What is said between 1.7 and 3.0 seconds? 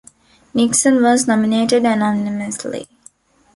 unanimously.